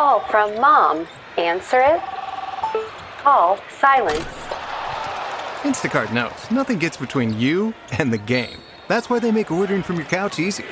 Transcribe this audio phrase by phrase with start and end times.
[0.00, 1.06] call from mom.
[1.36, 2.00] Answer it.
[3.18, 4.24] Call silence.
[5.60, 8.56] Instacart knows nothing gets between you and the game.
[8.88, 10.64] That's why they make ordering from your couch easy.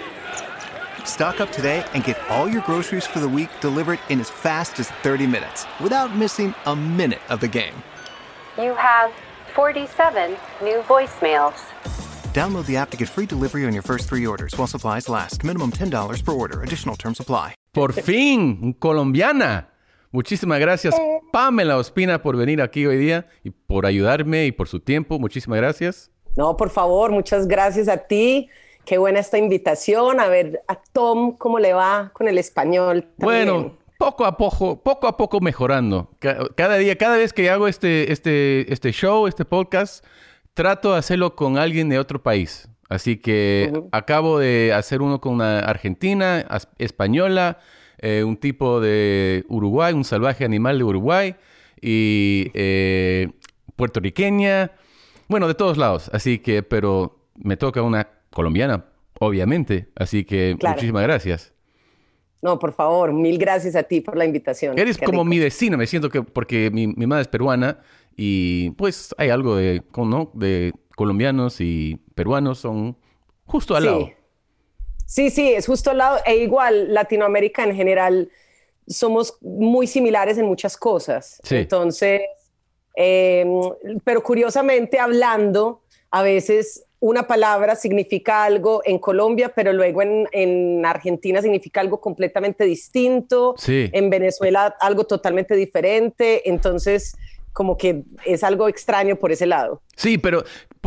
[1.04, 4.80] Stock up today and get all your groceries for the week delivered in as fast
[4.80, 7.74] as 30 minutes without missing a minute of the game.
[8.56, 9.13] You have
[9.54, 11.60] 47 new voicemails.
[12.33, 15.42] Download the app to get free delivery on your first three orders while supplies last.
[15.44, 16.62] Minimum $10 per order.
[16.62, 17.55] Additional terms apply.
[17.73, 19.69] Por fin, colombiana.
[20.11, 20.95] Muchísimas gracias,
[21.33, 25.19] Pamela Ospina, por venir aquí hoy día y por ayudarme y por su tiempo.
[25.19, 26.11] Muchísimas gracias.
[26.37, 28.49] No, por favor, muchas gracias a ti.
[28.87, 30.19] Qué buena esta invitación.
[30.19, 33.07] A ver, a Tom, ¿cómo le va con el español?
[33.19, 36.10] Bueno, poco a poco, poco a poco mejorando.
[36.57, 40.05] Cada día, cada vez que hago este, este, este show, este podcast,
[40.59, 42.69] trato de hacerlo con alguien de otro país.
[42.89, 46.45] Así que acabo de hacer uno con una argentina,
[46.79, 47.61] española,
[47.99, 51.37] eh, un tipo de Uruguay, un salvaje animal de Uruguay
[51.80, 53.29] y eh,
[53.77, 54.73] puertorriqueña,
[55.29, 56.10] bueno, de todos lados.
[56.13, 58.87] Así que, pero me toca una colombiana,
[59.21, 59.87] obviamente.
[59.95, 61.54] Así que muchísimas gracias.
[62.43, 64.77] No, por favor, mil gracias a ti por la invitación.
[64.77, 67.78] Eres como mi vecina, me siento que porque mi, mi, madre es peruana
[68.20, 70.33] y pues hay algo de, ¿no?
[70.34, 72.97] de colombianos y peruanos son
[73.47, 74.10] justo al lado.
[75.06, 76.19] Sí, sí, es justo al lado.
[76.27, 78.28] E igual, Latinoamérica en general
[78.88, 81.41] somos muy similares en muchas cosas.
[81.48, 82.22] Entonces,
[82.97, 83.60] em,
[84.02, 91.41] pero curiosamente hablando, a veces una palabra significa algo en Colombia, pero luego en, Argentina
[91.41, 93.55] significa algo completamente distinto.
[93.69, 96.50] En Venezuela algo totalmente diferente.
[96.50, 97.14] Entonces,
[97.52, 99.82] como que es algo extraño por ese lado.
[99.96, 100.44] Sí, pero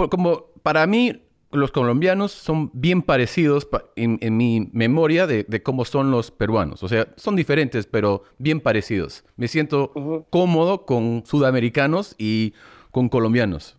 [0.10, 6.32] como para mí los colombianos son bien parecidos en, mi memoria de, cómo son los
[6.32, 6.82] peruanos.
[6.84, 9.26] O sea, son diferentes, pero bien parecidos.
[9.36, 9.92] Me siento
[10.30, 12.54] cómodo con sudamericanos y
[12.92, 13.78] con colombianos.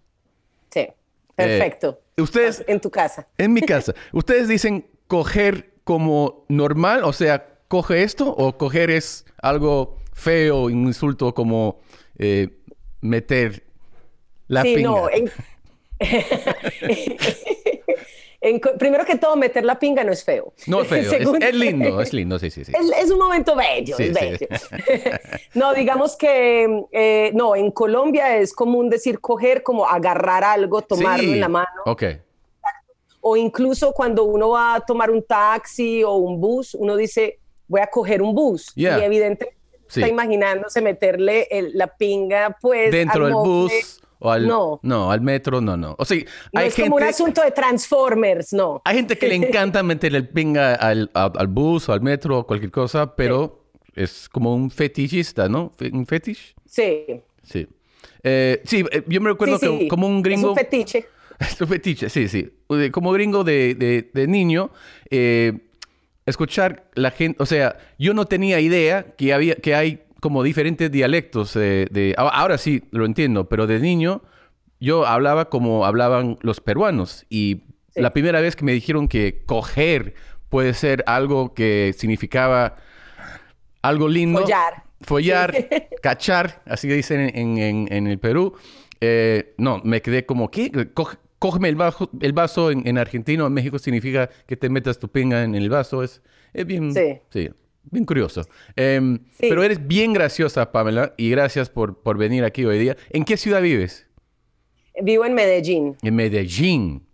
[0.71, 0.89] Sí,
[1.35, 2.01] perfecto.
[2.17, 2.65] Eh, ustedes...
[2.67, 3.27] En tu casa.
[3.39, 3.95] En mi casa.
[4.13, 10.87] ustedes dicen coger como normal, o sea, coge esto, o coger es algo feo, un
[10.87, 11.81] insulto como
[12.19, 12.62] eh,
[13.03, 13.63] meter
[14.49, 14.91] la sí, pinga.
[14.91, 15.09] No,
[18.79, 20.55] primero que todo, meter la pinga no es feo.
[20.67, 21.11] No es feo, es,
[21.55, 22.73] lindo, es lindo, sí, sí, sí.
[22.99, 24.47] Es, un momento bello, es bello.
[25.55, 31.33] no, digamos que, eh, no, en Colombia es común decir coger como agarrar algo, tomarlo
[31.33, 31.83] en la mano.
[31.85, 32.05] Ok.
[33.21, 37.39] O incluso cuando uno va a tomar un taxi o un bus, uno dice,
[37.69, 38.73] voy a coger un bus.
[38.75, 39.62] Y evidentemente
[39.95, 42.91] está imaginándose meterle la pinga, pues.
[42.91, 44.03] Dentro del bus
[44.41, 44.81] no.
[44.83, 45.95] No, al metro, no, no.
[45.99, 46.23] O sea,
[46.55, 48.81] hay es como un asunto de Transformers, no.
[48.85, 51.11] Hay gente que le encanta meter el pinga al,
[51.49, 53.65] bus o al metro o cualquier cosa, pero
[53.95, 55.73] es como un fetichista, ¿no?
[55.93, 56.55] ¿Un fetish?
[56.67, 57.05] Sí.
[57.43, 57.67] Sí.
[58.23, 60.49] Eh, sí, eh, yo me recuerdo que como un gringo...
[60.49, 61.07] Es un fetiche.
[61.41, 62.53] Es un fetiche, sí, sí.
[62.93, 63.75] Como gringo de,
[64.15, 64.71] de, niño,
[65.11, 65.53] eh,
[66.27, 67.43] escuchar la gente...
[67.43, 72.57] O sea, yo no tenía idea que, había, que hay como diferentes dialectos de, Ahora
[72.59, 74.23] sí, lo entiendo, pero de niño
[74.79, 77.63] yo hablaba como hablaban los peruanos y
[77.95, 80.15] la primera vez que me dijeron que coger
[80.49, 82.77] puede ser algo que significaba
[83.81, 84.41] algo lindo.
[84.41, 84.85] Follar.
[85.01, 85.55] Follar,
[86.03, 88.55] cachar, así dicen en, el Perú.
[89.01, 90.71] Eh, no, me quedé como, ¿qué?
[91.43, 95.09] Cógeme el, bajo, el vaso en, en, argentino, en México significa que te metas tu
[95.09, 96.05] pinga en el vaso.
[96.05, 96.23] Es,
[96.53, 96.95] es bien...
[96.95, 97.19] Sí.
[97.31, 97.51] sí.
[97.91, 98.43] Bien curioso.
[98.77, 102.97] Em, pero eres bien graciosa, Pamela, y gracias por, por venir aquí hoy día.
[103.11, 104.07] ¿En qué ciudad vives?
[105.03, 105.97] Vivo en Medellín.
[106.01, 107.05] En Medellín.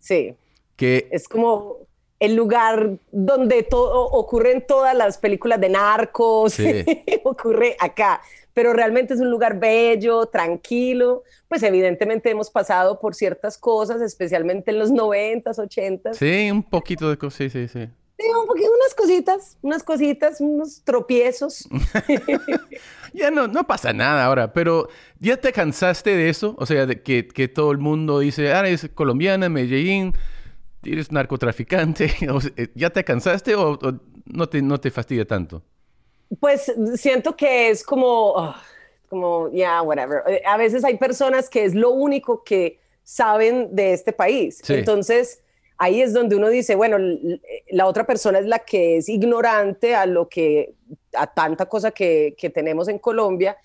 [0.00, 0.34] Sí.
[0.76, 1.08] Que...
[1.10, 1.78] Es como
[2.20, 6.58] el lugar donde todo ocurren todas las películas de narcos.
[7.24, 8.20] ocurre acá.
[8.54, 11.22] Pero realmente es un lugar bello, tranquilo.
[11.48, 16.16] Pues evidentemente hemos pasado por ciertas cosas, especialmente en los noventas, ochentas.
[16.16, 17.88] Sí, un poquito de cosas, sí, sí, sí
[18.30, 21.68] un poquito, unas cositas, unas cositas, unos tropiezos.
[23.12, 24.88] ya no, no pasa nada ahora, pero
[25.18, 26.54] ¿ya te cansaste de eso?
[26.58, 30.14] O sea, de que, que todo el mundo dice, ah, eres colombiana, Medellín,
[30.84, 32.12] eres narcotraficante.
[32.74, 33.78] ¿Ya te cansaste o,
[34.26, 35.62] no, te, no te fastidia tanto?
[36.40, 38.62] Pues siento que es como, ah,
[39.08, 40.22] como, ya, yeah, whatever.
[40.26, 44.62] Eh, a veces hay personas que es lo único que saben de este país.
[44.68, 45.42] Entonces
[45.82, 46.96] ahí es donde uno dice, bueno,
[47.70, 50.74] la otra persona es la que es ignorante a lo que,
[51.12, 53.56] a tanta cosa que, tenemos en Colombia,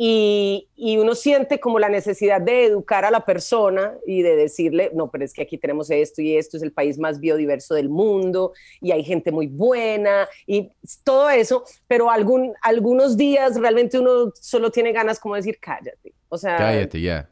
[0.00, 5.10] y, uno siente como la necesidad de educar a la persona y de decirle, no,
[5.10, 8.52] pero es que aquí tenemos esto y esto es el país más biodiverso del mundo
[8.80, 10.70] y hay gente muy buena y
[11.02, 16.14] todo eso, pero algún, algunos días realmente uno solo tiene ganas como decir, cállate.
[16.28, 17.28] O sea, cállate ya.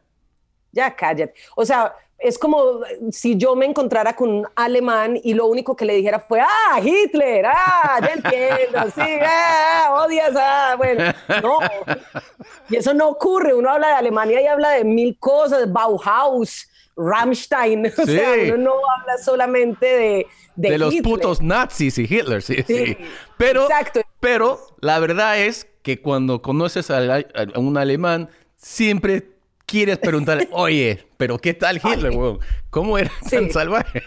[0.73, 1.35] Ya, cállate.
[1.55, 2.81] O sea, es como
[3.11, 6.81] si yo me encontrara con un alemán y lo único que le dijera fue, ah,
[6.83, 11.59] Hitler, ah, ya entiendo, sí, ah, odias, ah, bueno, no.
[12.71, 17.87] Y eso no ocurre, uno habla de Alemania y habla de mil cosas, Bauhaus, Rammstein,
[17.99, 20.27] o sea, uno no habla solamente de...
[20.57, 22.97] De, los putos nazis y Hitler, sí, sí.
[23.37, 24.01] Pero, Exacto.
[24.21, 27.23] pero la verdad es que cuando conoces a
[27.57, 29.36] un alemán, siempre
[29.67, 32.39] quieres preguntarle, oye, pero ¿qué tal Hitler, weón?
[32.71, 34.03] ¿Cómo era tan salvaje?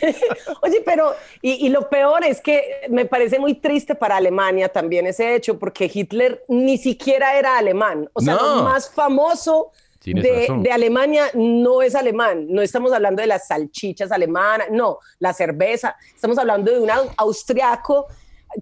[0.62, 5.34] oye, pero, y, lo peor es que me parece muy triste para Alemania también ese
[5.34, 8.08] hecho, porque Hitler ni siquiera era alemán.
[8.12, 9.72] O sea, lo más famoso
[10.04, 12.46] de, de, Alemania no es alemán.
[12.48, 15.96] No estamos hablando de las salchichas alemanas, no, la cerveza.
[16.14, 18.06] Estamos hablando de un austriaco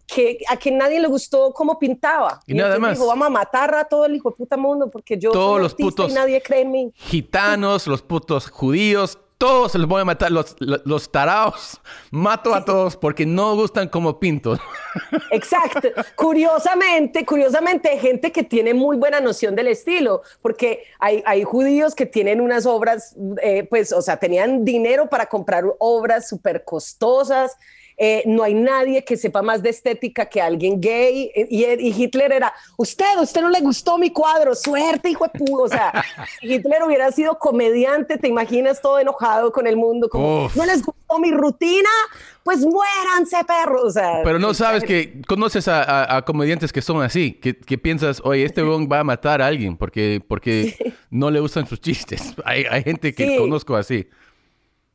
[0.07, 2.41] que a quien nadie le gustó cómo pintaba.
[2.47, 2.95] Y, nada más.
[2.95, 5.75] Dijo, vamos a matar a todo el hijo de puta mundo porque yo todos los
[5.75, 6.93] putos y nadie cree en mí.
[6.97, 11.81] Gitanos, los putos judíos, todos se los voy a matar, los, los, taraos,
[12.13, 14.57] mato a todos porque no gustan como pinto.
[15.33, 15.89] Exacto.
[16.15, 21.97] Curiosamente, curiosamente, hay gente que tiene muy buena noción del estilo, porque hay, hay judíos
[21.97, 27.57] que tienen unas obras, eh, pues, o sea, tenían dinero para comprar obras súper costosas
[27.97, 31.31] eh, no hay nadie que sepa más de estética que alguien gay.
[31.51, 35.63] Y, Hitler era, usted, usted no le gustó mi cuadro, suerte, hijo de puto.
[35.63, 35.93] O sea,
[36.43, 41.19] Hitler hubiera sido comediante, te imaginas todo enojado con el mundo, como, no les gustó
[41.19, 41.91] mi rutina,
[42.43, 43.95] pues muéranse, perros.
[44.25, 49.01] Pero no sabes que conoces a, comediantes que son así, que, piensas, oye, este va
[49.01, 52.35] a matar a alguien porque, porque no le gustan sus chistes.
[52.45, 54.09] Hay, gente que conozco así.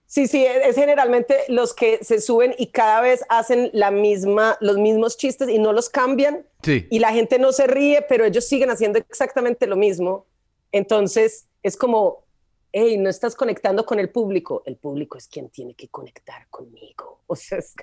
[0.08, 4.78] Sí, sí, es generalmente los que se suben y cada vez hacen la misma, los
[4.78, 6.46] mismos chistes y no los cambian.
[6.64, 6.88] Sí.
[6.90, 10.26] Y la gente no se ríe, pero ellos siguen haciendo exactamente lo mismo.
[10.72, 12.24] Entonces es como,
[12.72, 14.64] hey, no estás conectando con el público.
[14.66, 17.18] El público es quien tiene que conectar conmigo.
[17.30, 17.76] O sea, es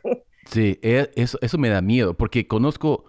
[0.50, 3.04] Sí, e, eso, eso me da miedo porque conozco,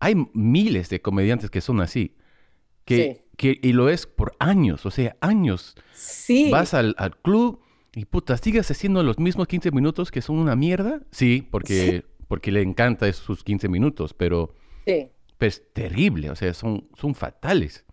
[0.00, 2.16] hay miles de comediantes que son así.
[2.84, 5.76] Que, que, y lo es por años, o sea, años.
[5.94, 6.50] Sí.
[6.50, 7.60] Vas al, al club
[7.96, 11.00] y puta, ¿sigues haciendo los mismos 15 minutos que son una mierda?
[11.12, 14.52] Sí, porque, porque le encanta esos 15 minutos, pero
[14.84, 15.08] sí.
[15.38, 17.86] pues terrible, o sea, son, son fatales.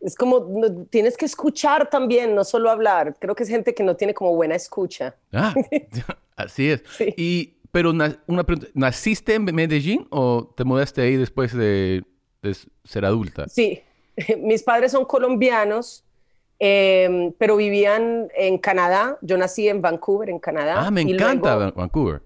[0.00, 3.16] Es como, tienes que escuchar también, no solo hablar.
[3.18, 5.16] Creo que es gente que no tiene como buena escucha.
[5.32, 5.52] Ah,
[6.36, 6.84] así es.
[7.16, 12.04] Y, pero una pregunta, ¿naciste en Medellín o te mudaste ahí después de,
[12.42, 13.48] de ser adulta?
[13.48, 13.82] Sí,
[14.38, 16.04] mis padres son colombianos
[16.64, 19.18] Em, pero vivían en Canadá.
[19.20, 20.86] Yo nací en Vancouver, en Canadá.
[20.86, 22.22] Ah, me encanta Vancouver.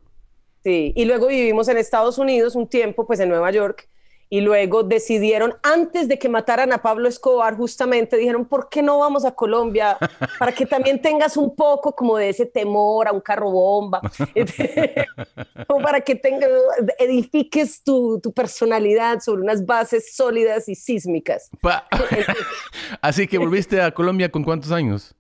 [0.63, 3.89] Sí, y luego vivimos en Estados Unidos un tiempo, pues en Nueva York
[4.29, 8.99] y luego decidieron, antes de que mataran a Pablo Escobar, justamente dijeron, ¿por qué no
[8.99, 9.97] vamos a Colombia?
[10.39, 14.01] Para que también tengas un poco como de ese temor a un carro bomba,
[15.69, 16.51] o para que tengas,
[16.99, 21.49] edifiques tu, tu, personalidad sobre unas bases sólidas y sísmicas.
[23.01, 25.15] Así que volviste a Colombia con cuántos años?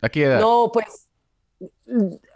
[0.00, 0.40] ¿A qué edad?
[0.40, 1.05] No, pues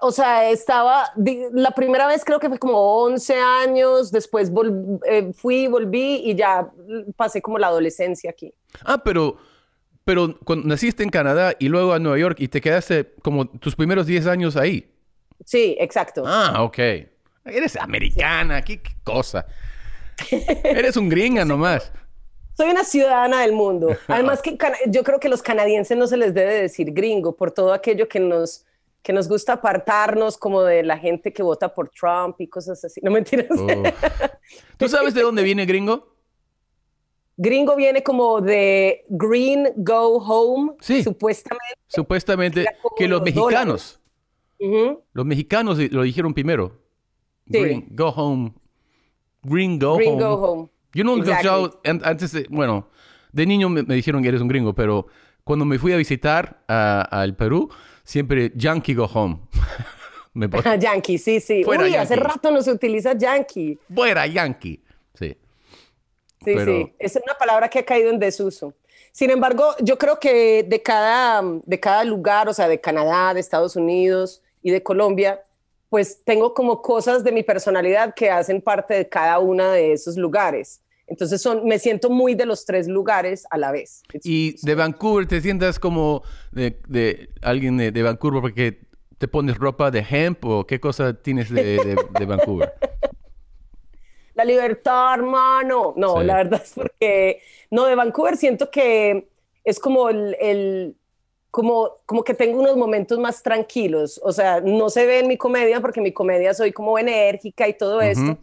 [0.00, 1.10] o sea, estaba,
[1.52, 4.50] la primera vez creo que fue como 11 años, después
[5.06, 6.70] eh, fui, volví y ya
[7.16, 8.54] pasé como la adolescencia aquí.
[8.84, 9.38] Ah, pero,
[10.04, 13.74] pero cuando naciste en Canadá y luego a Nueva York y te quedaste como tus
[13.74, 14.88] primeros 10 años ahí.
[15.44, 16.22] Sí, exacto.
[16.26, 16.78] Ah, ok.
[17.44, 19.46] Eres americana, ¿Qué, cosa.
[20.62, 21.90] Eres un gringa nomás.
[22.56, 23.96] Soy una ciudadana del mundo.
[24.06, 27.72] Además que yo creo que los canadienses no se les debe decir gringo por todo
[27.72, 28.66] aquello que nos
[29.02, 33.00] que nos gusta apartarnos como de la gente que vota por Trump y cosas así.
[33.02, 33.48] No mentiras.
[34.76, 36.14] ¿Tú sabes de dónde viene gringo?
[37.36, 41.80] Gringo viene como de Green Go Home, sí, supuestamente.
[41.86, 42.66] Supuestamente
[42.98, 43.98] que los mexicanos,
[44.58, 46.78] los mexicanos lo dijeron primero.
[47.46, 48.52] Green Go Home.
[49.42, 50.22] Green Go Green Home.
[50.22, 50.68] Go home.
[50.92, 51.70] Yo no exactly.
[51.82, 52.88] antes de, bueno,
[53.32, 55.06] de niño me, dijeron que eres un gringo, pero
[55.44, 57.70] cuando me fui a visitar al Perú,
[58.10, 59.38] siempre Yankee go home.
[60.34, 60.48] Me
[60.78, 61.64] yankee, sí, sí.
[61.64, 63.78] Uy, hace rato no se utiliza Yankee.
[63.92, 64.80] Fuera Yankee,
[65.14, 65.36] sí.
[66.44, 66.94] Sí, sí.
[66.98, 68.72] Es una palabra que ha caído en desuso.
[69.10, 73.40] Sin embargo, yo creo que de cada, de cada lugar, o sea, de Canadá, de
[73.40, 75.42] Estados Unidos y de Colombia,
[75.88, 80.16] pues tengo como cosas de mi personalidad que hacen parte de cada uno de esos
[80.16, 80.80] lugares.
[81.10, 84.02] Entonces son, me siento muy de los tres lugares a la vez.
[84.22, 88.78] y de Vancouver, ¿te sientas como de, alguien de, Vancouver porque
[89.18, 92.72] te pones ropa de hemp o qué cosa tienes de, Vancouver?
[94.34, 95.94] La libertad, hermano.
[95.96, 99.28] No, la verdad es porque, no, de Vancouver siento que
[99.64, 100.94] es como el,
[101.50, 104.20] como, como que tengo unos momentos más tranquilos.
[104.22, 107.74] O sea, no se ve en mi comedia porque mi comedia soy como enérgica y
[107.74, 108.38] todo esto.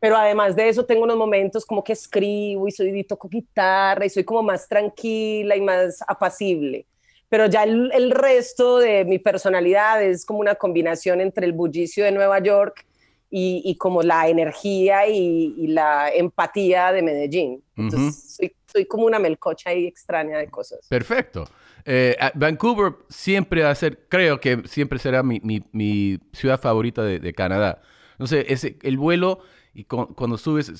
[0.00, 4.06] Pero además de eso tengo unos momentos como que escribo y soy y toco guitarra
[4.06, 6.86] y soy como más tranquila y más apacible.
[7.28, 12.04] Pero ya el, el resto de mi personalidad es como una combinación entre el bullicio
[12.04, 12.86] de Nueva York
[13.30, 17.62] y, y como la energía y, y, la empatía de Medellín.
[17.76, 20.86] Entonces soy, soy como una melcocha ahí extraña de cosas.
[20.88, 21.44] Perfecto.
[21.84, 27.32] Eh, Vancouver siempre va a ser, creo que siempre será mi, mi, ciudad favorita de,
[27.34, 27.82] Canadá.
[28.18, 29.40] No sé, ese, el vuelo
[29.74, 30.72] y cuando subes,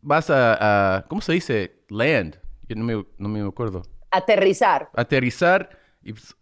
[0.00, 1.84] vas a, ¿cómo se dice?
[1.88, 2.38] Land.
[2.68, 3.82] Yo no me, no me acuerdo.
[4.10, 4.90] Aterrizar.
[4.94, 5.70] Aterrizar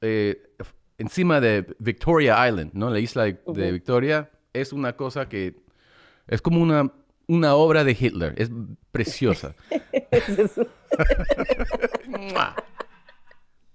[0.01, 0.55] eh,
[0.99, 2.91] encima de Victoria Island, ¿no?
[2.91, 5.57] La isla de, Victoria es una cosa que
[6.27, 6.93] es como una,
[7.27, 8.35] una obra de Hitler.
[8.37, 8.51] Es
[8.93, 9.55] preciosa.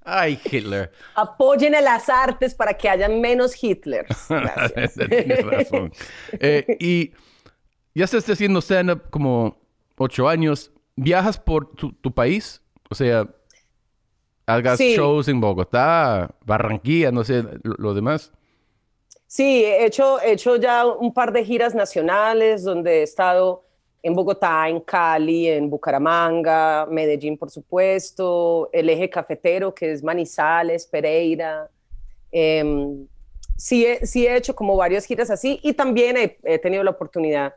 [0.06, 0.92] Ay, Hitler.
[1.16, 4.06] Apoyen a las artes para que haya menos Hitler.
[4.30, 4.94] Gracias.
[4.96, 5.94] Tienes razón.
[6.34, 7.14] Eh, y
[7.96, 9.58] ya estás haciendo stand-up como
[9.98, 10.72] ocho años.
[10.96, 12.62] ¿Viajas por tu, país?
[12.90, 13.28] O sea,
[14.46, 18.32] hagas shows en Bogotá, Barranquilla, no sé, lo, demás.
[19.26, 23.66] Sí, he hecho, he hecho ya un par de giras nacionales donde he estado
[24.04, 30.86] en Bogotá, en Cali, en Bucaramanga, Medellín, por supuesto, el eje cafetero, que es Manizales,
[30.86, 31.70] Pereira.
[32.30, 33.08] Em,
[33.58, 37.54] sí, he, sí, he hecho como varias giras así y también he, tenido la oportunidad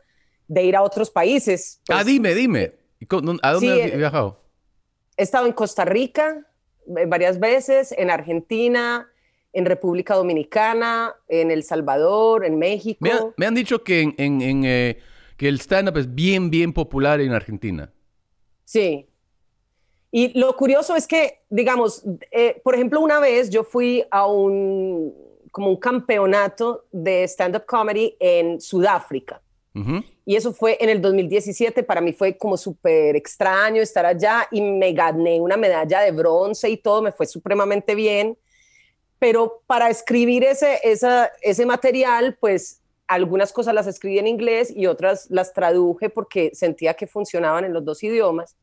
[0.47, 1.81] de ir a otros países.
[1.89, 2.05] ah, pues.
[2.05, 2.73] dime, dime.
[3.41, 4.41] ¿A dónde has viajado?
[5.15, 6.45] He estado en Costa Rica
[6.97, 9.09] eh, varias veces, en Argentina,
[9.53, 13.33] en República Dominicana, en El Salvador, en México.
[13.37, 14.65] Me, han dicho que en...
[14.65, 14.97] Eh,
[15.37, 17.93] que el stand-up es bien, bien popular en Argentina.
[18.65, 19.07] Sí.
[20.11, 25.13] Y lo curioso es que, digamos, eh, por ejemplo, una vez yo fui a un,
[25.51, 29.41] como un campeonato de stand-up comedy en Sudáfrica.
[30.25, 31.83] Y eso fue en el 2017.
[31.83, 36.69] Para mí fue como súper extraño estar allá y me gané una medalla de bronce
[36.69, 38.37] y todo, me fue supremamente bien.
[39.19, 44.85] Pero para escribir ese, esa, ese material, pues algunas cosas las escribí en inglés y
[44.85, 48.55] otras las traduje porque sentía que funcionaban en los dos idiomas.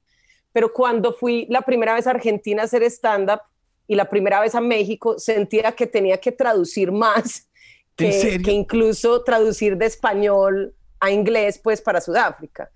[0.53, 3.41] Pero cuando fui la primera vez a Argentina a hacer stand-up
[3.89, 7.49] y la primera vez a México, sentía que tenía que traducir más
[7.97, 12.71] que, que incluso traducir de español a inglés, pues para Sudáfrica.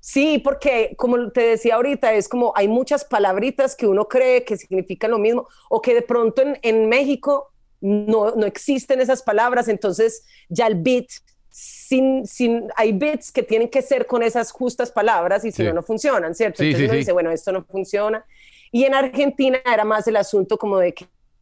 [0.00, 4.56] Sí, porque como te decía ahorita, es como hay muchas palabritas que uno cree que
[4.56, 9.68] significan lo mismo o que de pronto en, en México no, no existen esas palabras,
[9.68, 11.06] entonces ya el beat,
[11.50, 15.72] sin, sin, hay beats que tienen que ser con esas justas palabras y si no,
[15.72, 16.62] no funcionan, ¿cierto?
[16.62, 18.24] entonces uno dice, bueno, esto no funciona.
[18.72, 20.94] Y en Argentina era más el asunto como de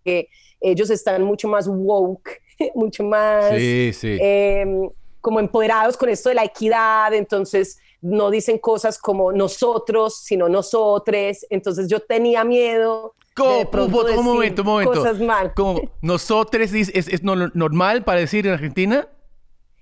[0.05, 0.29] que,
[0.61, 2.41] ellos están mucho más woke,
[2.75, 4.89] mucho más em,
[5.25, 11.47] como empoderados con esto de la equidad, entonces no dicen cosas como nosotros, sino nosotres.
[11.49, 13.63] Entonces yo tenía miedo ¿Cómo?
[13.73, 13.91] un
[14.23, 14.93] momento, un momento.
[14.93, 15.55] Cosas mal.
[15.55, 19.09] Como nosotros es, es normal para decir en Argentina.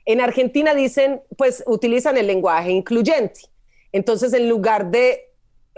[0.04, 3.40] En Argentina dicen, pues utilizan el lenguaje incluyente.
[3.90, 5.32] Entonces, en lugar de,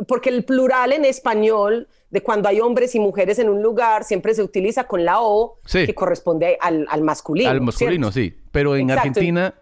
[0.07, 4.33] porque el plural en español de cuando hay hombres y mujeres en un lugar siempre
[4.35, 7.51] se utiliza con la O que corresponde al, al, masculino.
[7.51, 8.33] Al masculino, sí.
[8.53, 9.53] Pero en Argentina...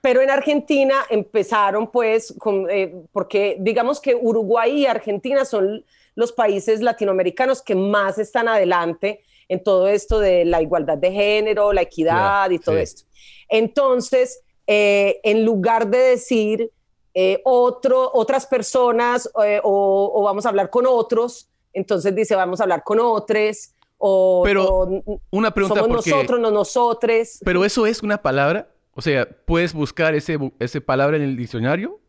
[0.00, 5.84] Pero en Argentina empezaron pues, con, eh, porque digamos que Uruguay y Argentina son
[6.14, 11.72] los países latinoamericanos que más están adelante en todo esto de la igualdad de género,
[11.72, 13.02] la equidad y todo esto.
[13.48, 16.70] Entonces, eh, en lugar de decir
[17.18, 22.64] eh, otro, otras personas eh, o, vamos a hablar con otros, entonces dice vamos a
[22.64, 23.70] hablar con otros.
[23.98, 27.38] O, pero una pregunta somos nosotros, no nosotros.
[27.44, 32.00] Pero eso es una palabra, o sea, puedes buscar ese, ese palabra en el diccionario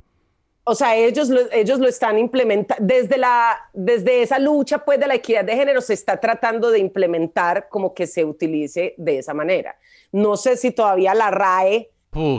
[0.70, 5.08] o sea, ellos lo, ellos lo están implementando, desde, la, desde esa lucha pues de
[5.08, 9.34] la equidad de género se está tratando de implementar como que se utilice de esa
[9.34, 9.78] manera.
[10.12, 11.90] No sé si todavía la RAE,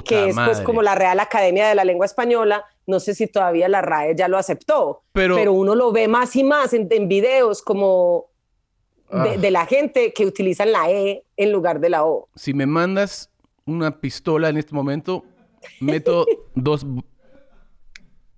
[0.04, 3.68] que es pues como la Real Academia de la Lengua Española, no sé si todavía
[3.68, 8.30] la RAE ya lo aceptó, pero, uno lo ve más y más en, videos como
[9.10, 9.36] de, ah.
[9.36, 12.30] de, la gente que utilizan la E en lugar de la O.
[12.34, 13.30] Si me mandas
[13.66, 15.22] una pistola en este momento,
[15.80, 16.86] meto dos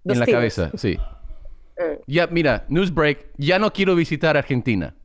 [0.04, 0.98] en la cabeza, sí.
[1.78, 1.94] Ah.
[2.08, 4.96] Ya, mira, news break, ya no quiero visitar Argentina.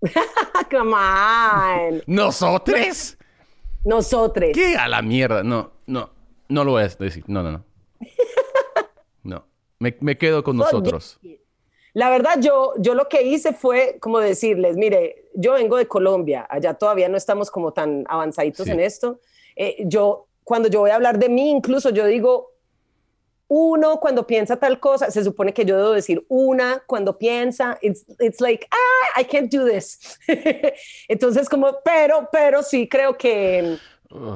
[0.70, 2.02] Come on.
[2.06, 3.18] ¿Nosotros?
[3.84, 4.50] Nosotros.
[4.54, 5.42] ¿Qué a la mierda?
[5.42, 6.10] No, no,
[6.48, 7.24] no lo voy a decir.
[7.26, 7.64] No, no, no.
[9.26, 9.46] No,
[9.78, 11.18] me, me quedo con nosotros.
[11.92, 16.46] La verdad, yo, yo lo que hice fue como decirles, mire, yo vengo de Colombia,
[16.50, 19.20] allá todavía no estamos como tan avanzaditos en esto.
[19.56, 22.52] Eh, yo, cuando yo voy a hablar de mí, incluso yo digo,
[23.48, 28.04] uno cuando piensa tal cosa, se supone que yo debo decir una cuando piensa, it's,
[28.18, 30.18] it's like, ah, I can't do this.
[31.08, 33.78] Entonces, como, pero, pero sí creo que,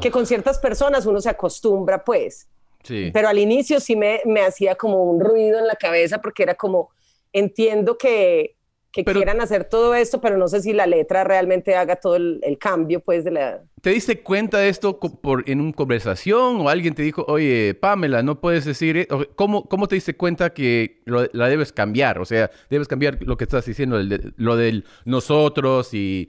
[0.00, 2.48] que con ciertas personas uno se acostumbra, pues.
[2.82, 3.10] Sí.
[3.12, 6.54] Pero al inicio sí me, me hacía como un ruido en la cabeza porque era
[6.54, 6.90] como,
[7.32, 8.56] entiendo que,
[8.92, 12.58] que quieran hacer todo esto, pero no sé si la letra realmente haga todo el,
[12.58, 13.62] cambio, pues, de la...
[13.80, 18.22] ¿Te diste cuenta de esto por, en una conversación o alguien te dijo, oye, Pamela,
[18.22, 18.96] no puedes decir...
[18.96, 22.18] E-", ¿Cómo, cómo te diste cuenta que la debes cambiar?
[22.18, 23.98] O sea, debes cambiar lo que estás diciendo,
[24.36, 26.28] lo del nosotros y,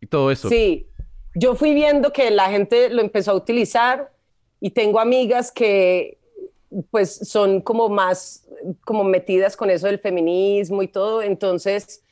[0.00, 0.48] y todo eso.
[0.48, 0.88] Sí,
[1.34, 4.15] yo fui viendo que la gente lo empezó a utilizar
[4.60, 6.18] y tengo amigas que
[6.90, 8.46] pues son como más
[8.84, 12.02] como metidas con eso del feminismo y todo, entonces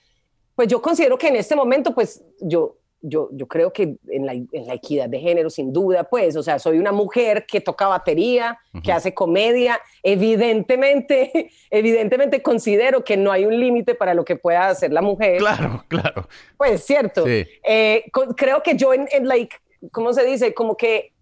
[0.54, 4.32] pues yo considero que en este momento pues yo yo, yo creo que en la,
[4.32, 7.86] en la, equidad de género, sin duda, pues, o sea, soy una mujer que toca
[7.86, 14.36] batería, que hace comedia, evidentemente, evidentemente considero que no hay un límite para lo que
[14.36, 15.36] pueda hacer la mujer.
[15.36, 16.28] Claro, claro.
[16.56, 17.24] Pues, cierto.
[17.26, 18.04] Eh,
[18.36, 19.54] creo que yo en, en, like,
[19.92, 20.54] ¿cómo se dice?
[20.54, 21.12] Como que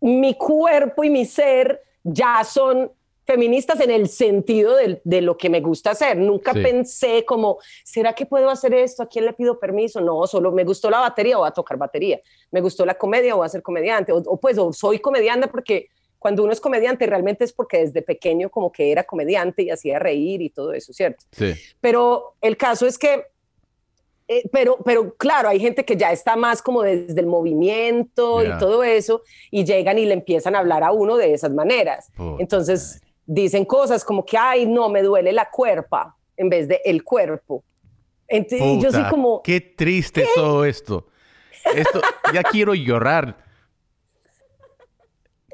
[0.00, 2.90] mi cuerpo y mi ser ya son
[3.30, 6.16] feministas en el sentido de, lo que me gusta hacer.
[6.16, 9.04] Nunca pensé como, ¿será que puedo hacer esto?
[9.04, 10.00] ¿A quién le pido permiso?
[10.00, 12.20] No, solo me gustó la batería, o voy a tocar batería.
[12.50, 14.12] Me gustó la comedia, o voy a ser comediante.
[14.12, 18.50] O, pues, o soy comediante porque cuando uno es comediante realmente es porque desde pequeño
[18.50, 21.24] como que era comediante y hacía reír y todo eso, ¿cierto?
[21.30, 21.54] Sí.
[21.80, 23.26] Pero el caso es que
[24.32, 28.58] eh, pero, pero claro, hay gente que ya está más como desde el movimiento y
[28.60, 32.12] todo eso, y llegan y le empiezan a hablar a uno de esas maneras.
[32.38, 37.02] Entonces dicen cosas como que, ay, no, me duele la cuerpa en vez de el
[37.02, 37.64] cuerpo.
[38.28, 39.42] Entonces, yo soy como...
[39.42, 41.08] Qué triste todo esto.
[41.74, 42.00] Esto,
[42.32, 43.36] ya quiero llorar.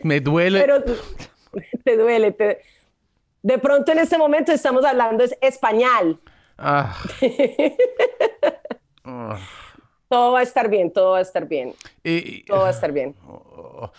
[0.03, 0.61] Me duele.
[0.61, 0.85] Pero
[1.85, 2.37] te duele.
[3.41, 6.21] De pronto en este momento estamos hablando es español.
[6.59, 6.95] Ah.
[10.09, 11.75] Todo va a estar bien, todo va a estar bien.
[12.47, 13.15] todo va a estar bien.
[13.27, 13.91] Oh,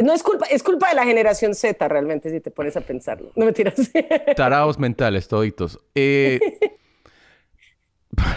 [0.00, 3.30] no es culpa, es culpa de la generación Z realmente, si te pones a pensarlo.
[3.36, 3.76] No me tiras.
[4.36, 5.78] Taraos mentales, toditos.
[5.94, 6.40] Eh,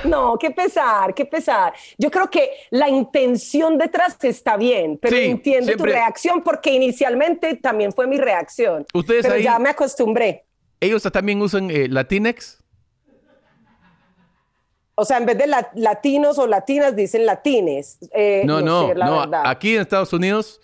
[0.04, 1.74] no, qué pesar, qué pesar.
[1.98, 7.92] Yo creo que la intención detrás está bien, pero entiendo tu reacción porque inicialmente también
[7.92, 8.86] fue mi reacción.
[8.94, 10.46] Ustedes pero ya me acostumbré.
[10.80, 12.64] ¿Ellos también usan eh, Latinex?
[15.00, 18.00] O sea, en vez de latinos o latinas, dicen latines.
[18.14, 19.26] Eh, no, no, no.
[19.46, 20.60] Aquí en Estados Unidos,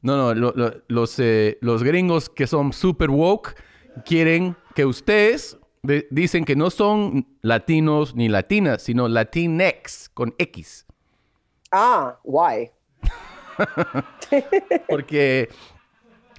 [0.00, 0.52] no, no,
[0.86, 3.56] los, eh, los gringos que son super woke
[4.04, 5.58] quieren que ustedes
[6.10, 10.86] dicen que no son latinos ni latinas, sino latinex con X.
[11.72, 12.70] Ah, why?
[14.88, 15.48] Porque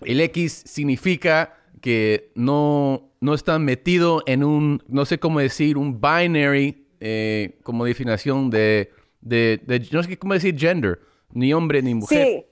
[0.01, 5.99] el X significa que no, no está metido en un, no sé cómo decir, un
[5.99, 8.91] binary eh, como definición de,
[9.21, 10.99] de, no sé cómo decir gender,
[11.33, 12.25] ni hombre ni mujer.
[12.25, 12.45] Sí,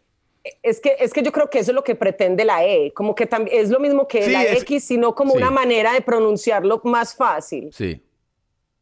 [0.61, 3.15] es que, es que yo creo que eso es lo que pretende la E, como
[3.15, 7.69] que es lo mismo que la X, sino como una manera de pronunciarlo más fácil.
[7.73, 7.99] Sí.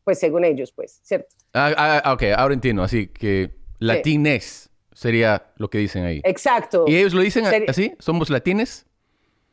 [0.03, 1.33] Pues según ellos, pues, ¿cierto?
[1.53, 6.19] Ah, ah, ah ok, ahora entiendo, así que latines sería lo que dicen ahí.
[6.25, 6.83] Exacto.
[6.85, 7.93] ¿Y ellos lo dicen así?
[7.99, 8.85] ¿Somos latines?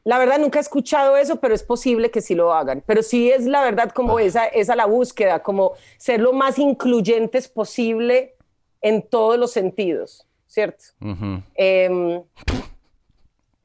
[0.09, 2.83] La verdad nunca he escuchado eso, pero es posible que sí lo hagan.
[2.87, 4.23] Pero sí es la verdad como ah.
[4.23, 8.35] esa, esa la búsqueda, como ser lo más incluyentes posible
[8.81, 10.83] en todos los sentidos, ¿cierto?
[11.55, 12.23] Em,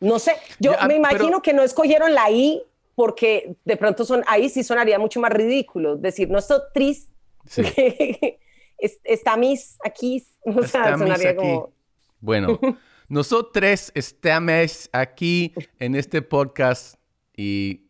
[0.02, 2.62] no sé, yo me imagino que no escogieron la I
[2.94, 7.12] porque de pronto son ahí sí sonaría mucho más ridículo decir no estoy triste
[8.78, 11.72] está mis aquí o sea sonaría como
[12.20, 12.60] bueno
[13.10, 16.96] Nosotros estamos aquí en este podcast
[17.36, 17.88] y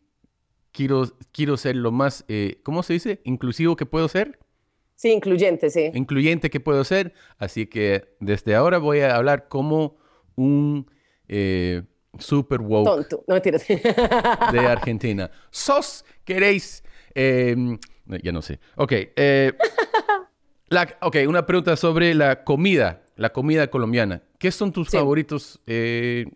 [0.72, 3.20] quiero, quiero ser lo más, eh, ¿cómo se dice?
[3.24, 4.38] Inclusivo que puedo ser.
[4.96, 5.90] Sí, incluyente, sí.
[5.94, 7.14] Incluyente que puedo ser.
[7.38, 9.96] Así que desde ahora voy a hablar como
[10.36, 10.90] un
[11.28, 11.82] eh,
[12.18, 13.24] super woke Tonto.
[13.26, 13.40] No,
[14.52, 15.30] de Argentina.
[15.50, 16.82] ¿Sos queréis?
[17.14, 17.78] Em,
[18.22, 18.60] ya no sé.
[18.76, 18.92] Ok.
[18.92, 19.52] Eh,
[21.00, 24.22] ok, una pregunta sobre la comida, la comida colombiana.
[24.44, 26.26] ¿Qué son tus favoritos, eh,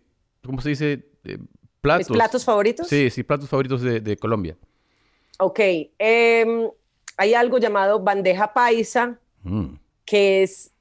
[0.43, 1.37] cómo se dice, eh,
[1.79, 2.07] Platos.
[2.07, 2.87] platos favoritos?
[2.87, 4.57] Sí, sí, platos favoritos de, Colombia.
[5.37, 5.59] Ok.
[5.99, 6.67] Em,
[7.17, 9.75] hay algo llamado bandeja paisa, mm.
[10.05, 10.71] que es,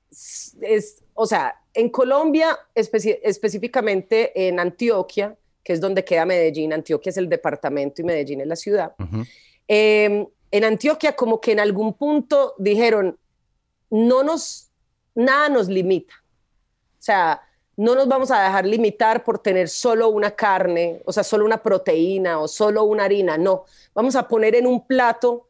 [0.62, 7.18] es, o sea, en Colombia, específicamente en Antioquia, que es donde queda Medellín, Antioquia es
[7.18, 8.94] el departamento y Medellín es la ciudad.
[9.66, 13.18] Em, en Antioquia como que en algún punto dijeron,
[13.90, 14.70] no nos,
[15.14, 16.14] nada nos limita.
[16.98, 17.40] O sea,
[17.76, 21.62] no nos vamos a dejar limitar por tener solo una carne, o sea, solo una
[21.62, 23.38] proteína o solo una harina.
[23.38, 25.48] No, vamos a poner en un plato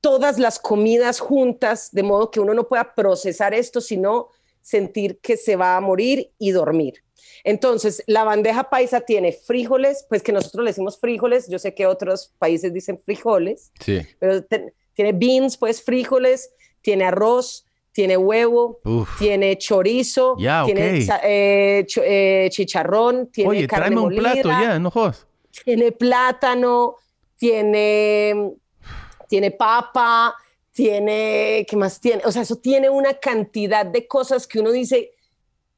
[0.00, 4.28] todas las comidas juntas, de modo que uno no pueda procesar esto, sino
[4.60, 7.02] sentir que se va a morir y dormir.
[7.42, 11.86] Entonces, la bandeja paisa tiene frijoles, pues que nosotros le decimos frijoles, yo sé que
[11.86, 14.00] otros países dicen frijoles, sí.
[14.18, 14.44] pero
[14.92, 16.50] tiene beans, pues frijoles,
[16.82, 17.66] tiene arroz,
[18.00, 18.80] tiene huevo,
[19.18, 24.90] tiene chorizo, tiene eh, eh, chicharrón, tiene Oye, carne un plato ya, no
[25.62, 26.96] Tiene plátano,
[27.36, 28.54] tiene,
[29.28, 30.34] tiene papa,
[30.72, 32.22] tiene, ¿qué más tiene?
[32.24, 35.10] O sea, eso tiene una cantidad de cosas que uno dice,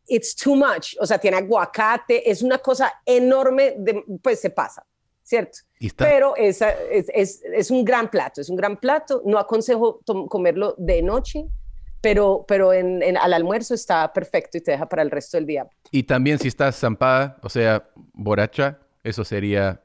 [0.06, 0.94] it's too much.
[1.00, 4.86] O sea, tiene aguacate, es una cosa enorme, de, pues se pasa,
[5.24, 5.58] ¿cierto?
[5.96, 9.22] Pero esa es, es, es, un gran plato, es un gran plato.
[9.24, 11.48] No aconsejo comerlo de noche,
[12.02, 15.46] pero, pero en, en, al almuerzo está perfecto y te deja para el resto del
[15.46, 15.66] día.
[15.90, 19.82] Y también si estás zampada, o sea, borracha, eso sería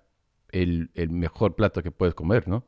[0.52, 2.66] el, el mejor plato que puedes comer, ¿no?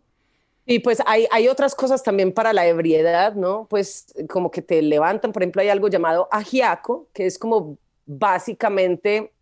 [0.66, 3.66] Y pues hay, hay otras cosas también para la ebriedad, ¿no?
[3.68, 9.34] Pues como que te levantan, por ejemplo, hay algo llamado ajiaco, que es como básicamente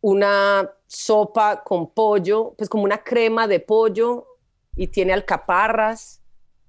[0.00, 4.26] una sopa con pollo, pues como una crema de pollo
[4.74, 6.21] y tiene alcaparras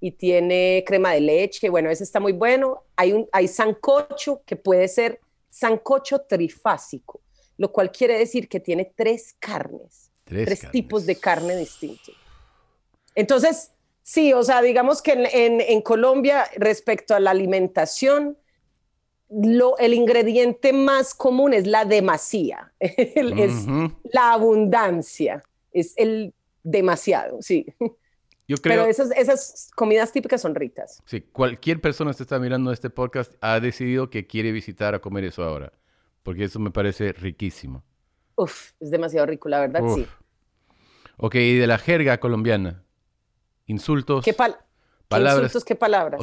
[0.04, 1.70] y tiene crema de leche.
[1.70, 2.82] Bueno, ese está muy bueno.
[2.94, 7.22] Hay, un, hay sancocho que puede ser sancocho trifásico,
[7.56, 12.14] lo cual quiere decir que tiene tres carnes, tres, tipos de carne distintos.
[13.14, 18.36] Entonces, sí, o sea, digamos que en, Colombia, respecto a la alimentación,
[19.30, 23.66] lo, el ingrediente más común es la demasía, es
[24.12, 27.64] la abundancia, es el demasiado, sí.
[28.46, 31.02] Yo creo, Pero esas, esas comidas típicas son ricas.
[31.06, 35.24] Sí, cualquier persona que está mirando este podcast ha decidido que quiere visitar a comer
[35.24, 35.72] eso ahora,
[36.22, 37.82] porque eso me parece riquísimo.
[38.36, 40.06] Uf, es demasiado rico, la verdad, sí.
[41.16, 42.84] Ok, y de la jerga colombiana
[43.66, 44.24] insultos.
[44.24, 44.64] ¿Qué, palabras?
[45.08, 46.20] ¿Qué insultos, qué palabras?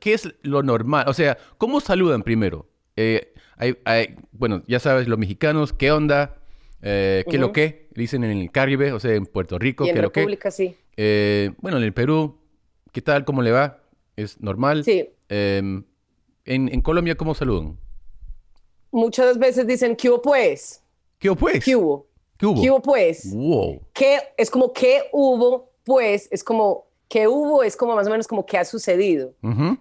[0.00, 1.06] ¿Qué, es lo normal?
[1.08, 2.68] O sea, ¿cómo saludan primero?
[2.96, 6.36] Eh, hay, bueno, ya sabes, los mexicanos, ¿qué onda?
[6.82, 7.88] Eh, ¿Qué lo que?
[7.94, 10.20] Dicen en el Caribe, o sea, en Puerto Rico, ¿qué lo que?
[10.20, 10.76] República, sí.
[11.02, 12.36] Eh, bueno, en el Perú,
[12.92, 13.24] ¿qué tal?
[13.24, 13.78] ¿Cómo le va?
[14.16, 14.84] ¿Es normal?
[14.84, 15.08] Sí.
[15.30, 15.82] Em,
[16.44, 17.78] en, Colombia, ¿cómo saludan?
[18.90, 20.82] Muchas veces dicen, ¿qué hubo pues?
[21.18, 21.64] ¿Qué hubo pues?
[21.64, 22.06] ¿Qué hubo?
[22.36, 22.60] ¿Qué hubo?
[22.60, 23.32] ¿Qué hubo pues?
[23.32, 23.80] Wow.
[23.94, 24.18] ¿Qué?
[24.36, 28.44] Es como, ¿qué hubo pues es como que hubo, es como más o menos como
[28.44, 29.32] que ha sucedido.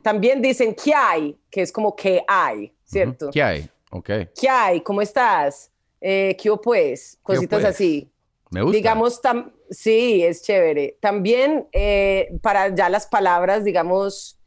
[0.01, 3.29] También dicen que hay, que es como que hay, ¿cierto?
[3.29, 3.69] ¿Qué hay?
[3.91, 4.09] Ok.
[4.39, 4.79] ¿Qué hay?
[4.79, 5.69] ¿Cómo estás?
[5.99, 7.19] Eh, ¿Qué hubo pues?
[7.21, 7.75] Cositas pues?
[7.75, 8.09] así.
[8.49, 8.77] Me gusta.
[8.77, 9.21] Digamos,
[9.69, 10.97] sí, es chévere.
[10.99, 14.39] También eh, para ya las palabras, digamos,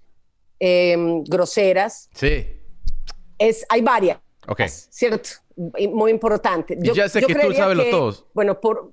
[0.59, 2.09] em, groseras.
[2.15, 2.47] Sí.
[3.39, 4.19] Es, hay varias.
[4.49, 4.63] Ok.
[4.67, 5.31] ¿Cierto?
[5.57, 6.77] Muy importante.
[6.81, 8.27] Yo, ya sé que tú sabes los todos.
[8.35, 8.93] Bueno, por,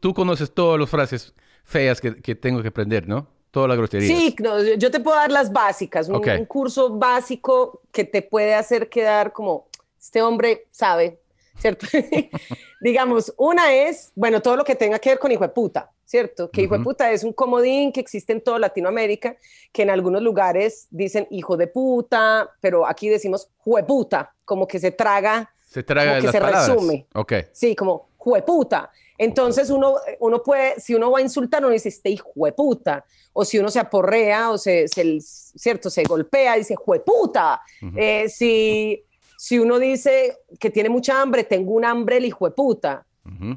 [0.00, 3.28] Tú, conoces todas las frases feas que, tengo que aprender, ¿no?
[3.50, 4.08] Toda la grosería.
[4.08, 4.34] Sí,
[4.78, 9.68] yo te puedo dar las básicas, un, curso básico que te puede hacer quedar como,
[10.00, 11.20] este hombre sabe,
[11.58, 11.86] ¿cierto?
[12.80, 16.50] Digamos, una es, bueno, todo lo que tenga que ver con hijo de puta, ¿cierto?
[16.50, 19.36] Que hijo de puta es un comodín que existe en toda Latinoamérica,
[19.72, 24.90] que en algunos lugares dicen hijo de puta, pero aquí decimos jueputa, como que se
[24.90, 25.50] traga.
[25.68, 27.06] Se traga como que se resume.
[27.14, 27.32] Ok.
[27.52, 28.90] Sí, como jueputa.
[29.16, 33.04] Entonces uno, uno puede, si uno va a insultar, uno dice, este hijo de puta.
[33.32, 37.60] O si uno se aporrea o se, cierto, se golpea, dice, jueputa.
[37.96, 39.04] Eh, si,
[39.44, 43.06] si uno dice que tiene mucha hambre, tengo un hambre el hijo de puta.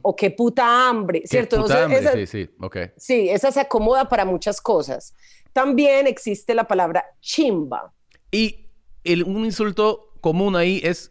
[0.01, 1.61] O qué puta hambre, ¿cierto?
[1.61, 2.77] Puta sí, sí, ok.
[2.97, 5.13] Sí, esa se acomoda para muchas cosas.
[5.53, 7.93] También existe la palabra chimba.
[8.31, 8.67] Y
[9.05, 11.09] el, un insulto común ahí es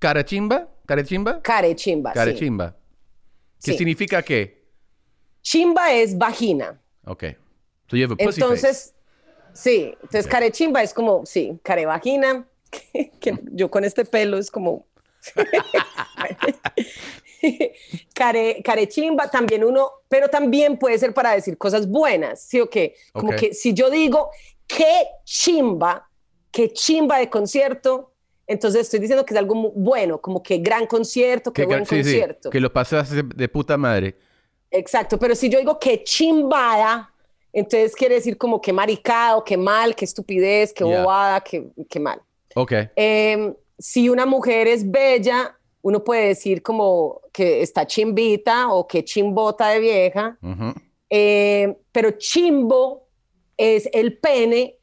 [0.00, 1.40] carachimba, carechimba.
[1.40, 2.76] Carechimba, Carechimba.
[3.62, 4.66] ¿Qué significa qué?
[5.40, 6.80] Chimba es vagina.
[7.04, 7.26] Ok.
[7.88, 8.92] So you have a pussy entonces,
[9.52, 9.94] sí.
[10.02, 12.44] Entonces, carechimba es como, sí, carevagina.
[13.32, 14.86] Que, yo con este pelo es como...
[18.14, 22.94] care, carechimba también uno, pero también puede ser para decir cosas buenas, ¿sí o qué?
[23.12, 24.30] Como que si yo digo,
[24.66, 26.08] qué chimba,
[26.50, 28.12] qué chimba de concierto,
[28.46, 32.50] Entonces estoy diciendo que es algo bueno, como que gran concierto, que buen concierto.
[32.50, 34.14] que lo pasaste de puta madre.
[34.70, 37.12] Exacto, pero si yo digo que chimbada,
[37.52, 42.20] entonces quiere decir como que maricado, que mal, que estupidez, que bobada, que, mal.
[42.56, 42.72] Ok.
[42.96, 49.04] Em, si una mujer es bella, uno puede decir como que está chimbita o que
[49.04, 50.38] chimbota de vieja,
[51.10, 53.08] em, pero chimbo
[53.56, 54.78] es el pene,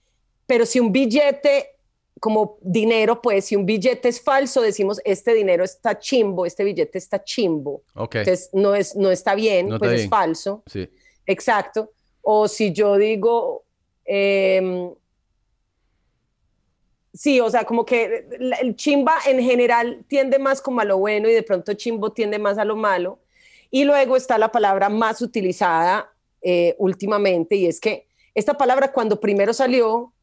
[0.46, 1.72] pero si un billete
[2.20, 7.00] como dinero, pues si un billete es falso, decimos este dinero está chimbo, este billete
[7.00, 7.82] está chimbo.
[7.96, 10.64] Entonces no, es, no está bien, pues es falso.
[10.68, 10.88] Sí.
[11.26, 11.92] Exacto.
[12.22, 13.66] O si yo digo,
[14.06, 14.94] em,
[17.14, 18.28] sí, o sea, como que
[18.62, 22.40] el chimba en general tiende más como a lo bueno y de pronto chimbo tiende
[22.40, 23.20] más a lo malo.
[23.72, 29.20] Y luego está la palabra más utilizada eh, últimamente y es que esta palabra cuando
[29.20, 30.14] primero salió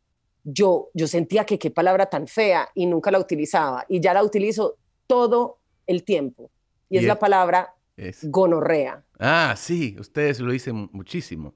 [0.45, 4.23] yo, yo sentía que qué palabra tan fea y nunca la utilizaba y ya la
[4.23, 4.77] utilizo
[5.07, 6.51] todo el tiempo.
[6.89, 7.75] Y, es, la palabra
[8.23, 9.05] gonorrea.
[9.19, 11.55] Ah, sí, ustedes lo dicen muchísimo.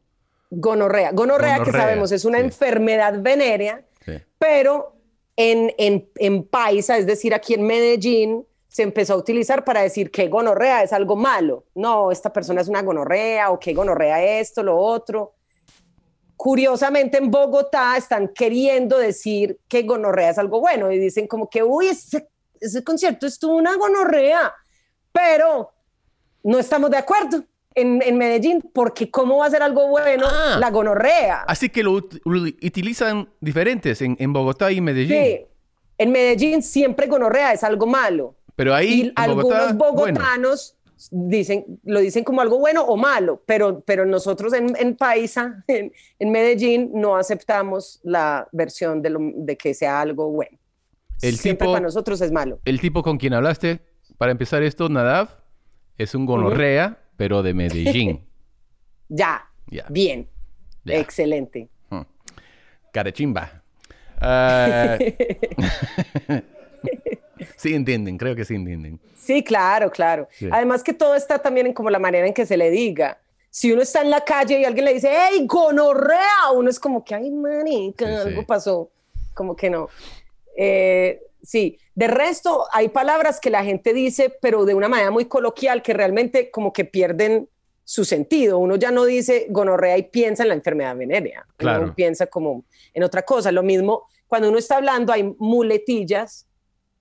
[0.50, 1.12] Gonorrea.
[1.12, 3.84] Gonorrea, que sabemos es una enfermedad venérea,
[4.38, 4.93] pero
[5.36, 10.10] en, en, en Paisa, es decir, aquí en Medellín, se empezó a utilizar para decir
[10.10, 11.64] que gonorrea es algo malo.
[11.76, 15.34] No, esta persona es una gonorrea o que gonorrea esto, lo otro.
[16.36, 21.62] Curiosamente en Bogotá están queriendo decir que gonorrea es algo bueno y dicen como que,
[21.62, 24.52] uy, ese, concierto estuvo una gonorrea,
[25.12, 25.70] pero
[26.42, 27.44] no estamos de acuerdo.
[27.76, 30.58] En, Medellín, porque ¿cómo va a ser algo bueno ah.
[30.60, 31.42] la gonorrea?
[31.48, 35.22] Así que lo, utilizan diferentes en, Bogotá y Medellín.
[35.22, 35.40] Sí,
[35.98, 38.36] en Medellín siempre gonorrea es algo malo.
[38.54, 40.76] Pero ahí algunos bogotanos
[41.10, 46.30] dicen, lo dicen como algo bueno o malo, pero, pero nosotros en, en Paisa, en,
[46.30, 50.56] Medellín, no aceptamos la versión de, lo, de que sea algo bueno.
[51.22, 52.60] El Siempre tipo, para nosotros es malo.
[52.64, 53.80] El tipo con quien hablaste,
[54.18, 55.28] para empezar esto, Nadav,
[55.96, 58.24] es un gonorrea, pero de Medellín.
[59.08, 59.48] ya,
[59.88, 60.28] bien,
[60.86, 61.68] excelente.
[61.90, 62.02] Hmm.
[62.92, 63.62] Carechimba.
[64.20, 64.98] Ah,
[67.56, 69.00] sí entienden, creo que sí entienden.
[69.16, 70.28] Sí, claro, claro.
[70.50, 73.18] Además que todo está también en como la manera en que se le diga.
[73.50, 77.04] Si uno está en la calle y alguien le dice, hey, gonorrea, uno es como
[77.04, 78.90] que, ay, manica, algo pasó.
[79.32, 79.88] Como que no.
[80.56, 85.26] Eh, sí, de resto hay palabras que la gente dice, pero de una manera muy
[85.26, 87.48] coloquial, que realmente como que pierden
[87.84, 88.58] su sentido.
[88.58, 91.46] Uno ya no dice gonorrea y piensa en la enfermedad venérea.
[91.56, 91.84] Claro.
[91.84, 93.52] Uno piensa como en otra cosa.
[93.52, 96.46] Lo mismo, cuando uno está hablando hay muletillas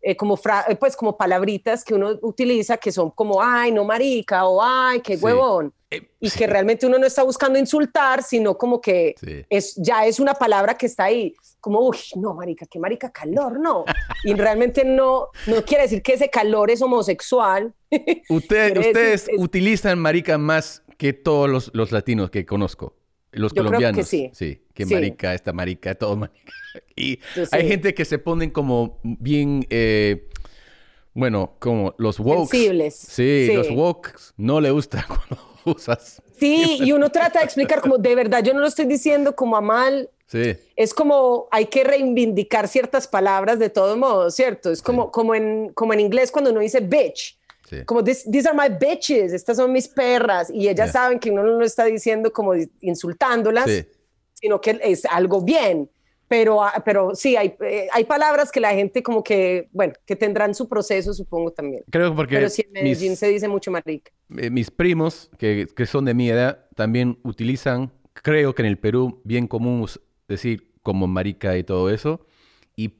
[0.05, 4.45] eh, como, eh, pues, como palabritas que uno utiliza que son como, ay, no marica,
[4.45, 5.73] o ay, qué huevón.
[5.89, 9.15] Eh, y que realmente uno no está buscando insultar, sino como que
[9.49, 13.57] es, ya es una palabra que está ahí, como, uy, no, marica, qué marica calor,
[13.57, 13.85] no.
[14.25, 17.73] y realmente no, no quiere decir que ese calor es homosexual.
[18.29, 22.97] ustedes utilizan marica más que todos los, los latinos que conozco.
[23.31, 23.97] Los colombianos.
[23.97, 24.29] que sí.
[24.33, 26.51] Sí, que marica, esta marica, todo marica.
[26.97, 27.19] Y
[27.51, 30.27] hay gente que se ponen como bien, eh,
[31.13, 32.49] bueno, como los woke.
[32.49, 32.95] Sensibles.
[32.95, 36.21] Sí, los woke no le gusta cuando usas.
[36.37, 39.55] Sí, y uno trata de explicar como, de verdad, yo no lo estoy diciendo como
[39.55, 40.09] a mal.
[40.33, 40.57] Sí.
[40.75, 44.69] Es como, hay que reivindicar ciertas palabras de todo modo, ¿cierto?
[44.71, 47.37] Es como, como, en, como en inglés cuando uno dice bitch
[47.85, 50.49] como, these are my bitches, estas son mis perras.
[50.53, 53.69] Y ellas saben que uno no lo está diciendo como insultándolas,
[54.33, 55.89] sino que es algo bien.
[56.27, 60.15] Pero, ah, pero sí, hay, eh, hay palabras que la gente como que, bueno, que
[60.15, 61.83] tendrán su proceso, supongo también.
[61.91, 62.35] Creo porque...
[62.35, 64.11] Pero sí, en Medellín se dice mucho marica.
[64.37, 68.79] Eh, mis primos, que, que son de mi edad, también utilizan, creo que en el
[68.79, 69.85] Perú, bien común
[70.27, 72.25] decir como marica y todo eso.
[72.75, 72.95] ¿Y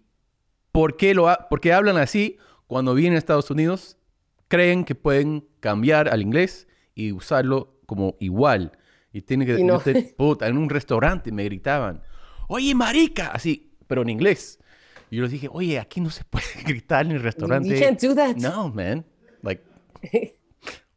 [0.72, 3.98] por qué, lo por qué hablan así cuando vienen a Estados Unidos?
[4.54, 8.78] creen que pueden cambiar al inglés y usarlo como igual.
[9.12, 9.56] Y tiene que...
[10.42, 12.04] en un restaurante me gritaban,
[12.48, 14.60] oye, marica, así, pero en inglés.
[15.10, 17.68] Y yo les dije, oye, aquí no se puede gritar en el restaurante.
[17.68, 18.36] You can't do that.
[18.36, 19.04] No, man.
[19.42, 19.64] Like,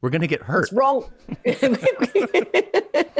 [0.06, 0.64] we're gonna get hurt.
[0.64, 1.04] It's wrong.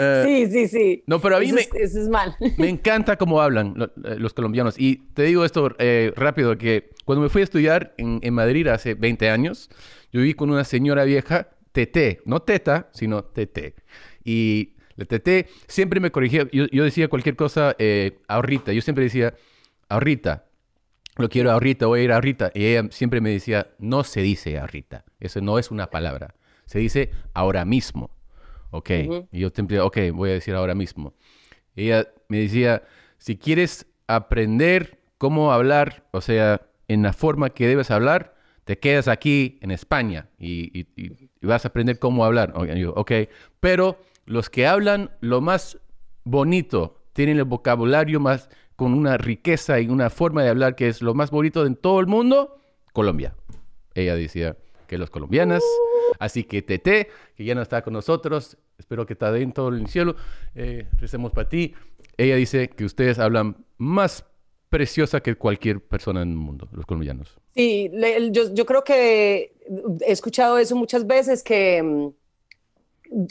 [0.00, 1.02] Eh, sí, sí, sí.
[1.08, 2.36] No, pero a mí me, eso es mal.
[2.56, 4.78] me encanta cómo hablan eh, los colombianos.
[4.78, 8.68] Y te digo esto eh, rápido, que cuando me fui a estudiar en, en, Madrid
[8.68, 9.68] hace 20 años,
[10.12, 13.74] yo viví con una señora vieja, TT, no teta, sino TT.
[14.22, 17.74] Y la TT siempre me corrigía, yo, yo decía cualquier cosa
[18.28, 19.34] ahorita, yo siempre decía
[19.88, 20.47] ahorita,
[21.18, 22.50] lo quiero ahorita, voy a ir ahorita.
[22.54, 26.78] Y ella siempre me decía, no se dice ahorita, eso no es una palabra, se
[26.78, 28.10] dice ahora mismo.
[28.70, 28.90] Ok.
[29.32, 31.14] Y yo siempre, ok, voy a decir ahora mismo.
[31.74, 32.82] Ella me decía,
[33.18, 39.08] si quieres aprender cómo hablar, o sea, en la forma que debes hablar, te quedas
[39.08, 40.86] aquí en España y,
[41.40, 42.52] vas a aprender cómo hablar.
[42.94, 43.12] Ok,
[43.60, 45.78] pero los que hablan lo más
[46.24, 51.02] bonito, tienen el vocabulario más con una riqueza y una forma de hablar que es
[51.02, 52.60] lo más bonito en todo el mundo,
[52.92, 53.34] Colombia.
[53.92, 55.64] Ella decía que los colombianas.
[56.20, 60.14] Así que Tete, que ya no está con nosotros, espero que está dentro del cielo,
[60.54, 61.74] eh, recemos para ti.
[62.16, 64.24] Ella dice que ustedes hablan más
[64.68, 67.36] preciosa que cualquier persona en el mundo, los colombianos.
[67.56, 67.90] Sí,
[68.30, 69.56] yo, yo, creo que
[70.06, 72.08] he escuchado eso muchas veces, que mm,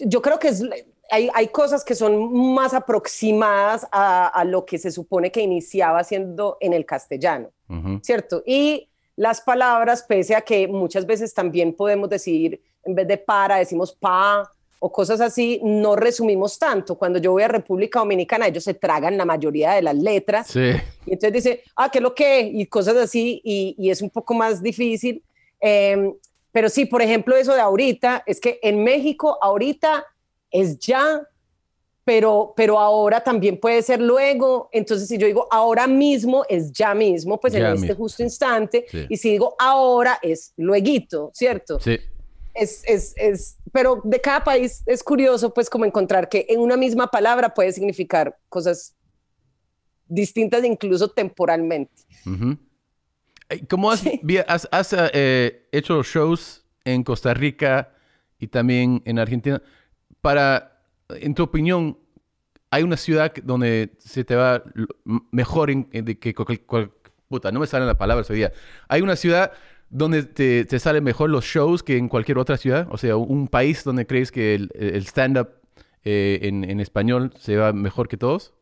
[0.09, 0.61] yo creo que es,
[1.09, 6.03] hay, hay, cosas que son más aproximadas a, a, lo que se supone que iniciaba
[6.03, 7.49] siendo en el castellano,
[8.01, 8.43] ¿cierto?
[8.45, 13.57] Y las palabras, pese a que muchas veces también podemos decir, en vez de para,
[13.57, 16.95] decimos pa, o cosas así, no resumimos tanto.
[16.95, 20.47] Cuando yo voy a República Dominicana, ellos se tragan la mayoría de las letras.
[20.47, 20.71] Sí.
[21.05, 22.41] Y entonces dice, ah, ¿qué es lo que?
[22.41, 25.23] Y cosas así, y, y es un poco más difícil.
[25.59, 26.13] Em,
[26.51, 30.05] pero sí, por ejemplo, eso de ahorita, es que en México ahorita
[30.51, 31.27] es ya,
[32.03, 34.69] pero, pero ahora también puede ser luego.
[34.71, 38.85] Entonces, si yo digo ahora mismo, es ya mismo, pues en este justo instante.
[39.09, 41.79] Y si digo ahora, es lueguito, ¿cierto?
[41.79, 41.99] Sí
[42.57, 46.75] es, es, es, pero de cada país es curioso pues como encontrar que en una
[46.75, 48.95] misma palabra puede significar cosas
[50.07, 51.93] distintas incluso temporalmente.
[53.69, 54.03] ¿Cómo has,
[54.71, 57.93] has, eh, hecho shows en Costa Rica
[58.39, 59.61] y también en Argentina?
[60.21, 61.97] Para, en tu opinión,
[62.69, 64.63] ¿hay una ciudad donde se te va
[65.31, 66.33] mejor en, que
[67.27, 68.53] puta, no me salen las palabras hoy día.
[68.87, 69.51] ¿Hay una ciudad
[69.89, 72.87] donde te, salen mejor los shows que en cualquier otra ciudad?
[72.91, 75.49] O sea, un país donde crees que el, stand-up
[76.03, 78.53] eh, en, español se va mejor que todos?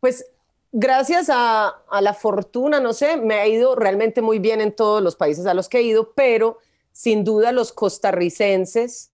[0.00, 0.26] Pues
[0.72, 5.16] gracias a, la fortuna, no sé, me ha ido realmente muy bien en todos los
[5.16, 6.58] países a los que he ido, pero
[6.92, 9.10] sin duda los costarricenses,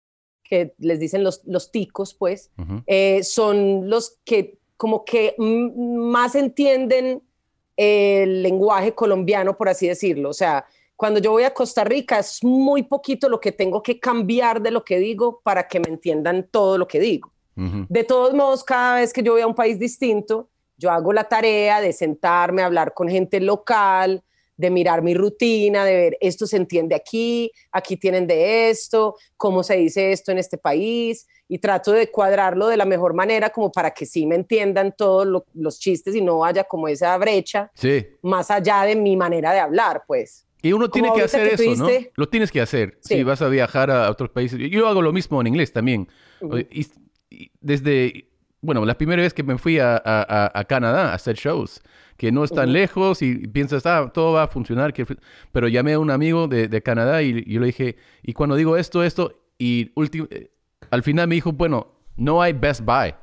[0.50, 2.52] que les dicen los, los ticos, pues,
[2.88, 7.22] eh, son los que como que más entienden
[7.78, 10.30] el lenguaje colombiano, por así decirlo.
[10.30, 14.00] O sea, cuando yo voy a Costa Rica es muy poquito lo que tengo que
[14.00, 17.32] cambiar de lo que digo para que me entiendan todo lo que digo.
[17.90, 21.26] De todos modos, cada vez que yo voy a un país distinto, yo hago la
[21.26, 24.24] tarea de sentarme, a hablar con gente local,
[24.60, 29.64] de mirar mi rutina, de ver esto se entiende aquí, aquí tienen de esto, cómo
[29.64, 33.72] se dice esto en este país, y trato de cuadrarlo de la mejor manera como
[33.72, 37.72] para que sí me entiendan todos los chistes y no haya como esa brecha
[38.22, 40.46] más allá de mi manera de hablar, pues.
[40.62, 41.88] Y uno tiene que hacer eso, ¿no?
[42.16, 42.98] Lo tienes que hacer.
[43.00, 44.60] Si vas a viajar a otros países.
[44.70, 46.10] Yo hago lo mismo en inglés también.
[46.70, 46.86] y,
[47.62, 48.29] desde,
[48.62, 51.82] bueno, la primera vez que me fui a, a, Canadá a hacer shows,
[52.18, 54.94] que no están lejos y piensas, ah, todo va a funcionar.
[55.52, 58.76] Pero llamé a un amigo de, de Canadá y, yo le dije, y cuando digo
[58.76, 60.52] esto, esto, y eh,
[60.90, 63.14] al final me dijo, bueno, no hay Best Buy.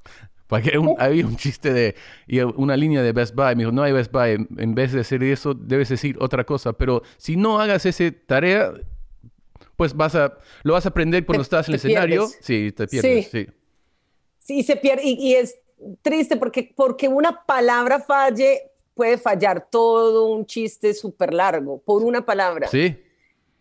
[0.48, 1.94] Porque había un chiste de
[2.26, 3.54] y una línea de Best Buy.
[3.54, 4.48] Me dijo, no hay Best Buy.
[4.56, 6.72] En vez de decir eso, debes decir otra cosa.
[6.72, 8.72] Pero si no hagas esa tarea,
[9.76, 12.26] pues vas a, lo vas a aprender cuando estás en el escenario.
[12.40, 13.30] Sí, te pierdes.
[13.30, 13.46] Sí.
[13.46, 13.59] sí.
[14.62, 15.02] Se pierde.
[15.04, 15.56] Y, es
[16.02, 22.24] triste porque, porque una palabra falle, puede fallar todo un chiste súper largo por una
[22.24, 22.68] palabra.
[22.68, 23.02] Sí.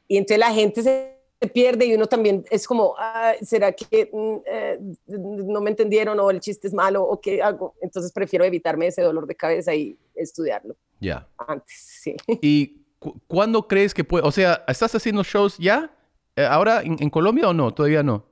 [0.07, 2.95] Y entonces la gente se pierde y uno también es como,
[3.41, 7.75] ¿será que mm, eh, no me entendieron o el chiste es malo o qué hago?
[7.81, 10.75] Entonces prefiero evitarme ese dolor de cabeza y estudiarlo.
[10.99, 11.27] Ya.
[11.37, 12.15] Antes, sí.
[12.41, 12.85] ¿Y
[13.27, 14.27] cuándo crees que puede?
[14.27, 15.95] O sea, ¿estás haciendo shows ya?
[16.35, 17.73] Eh, ¿Ahora en, Colombia o no?
[17.73, 18.25] Todavía no.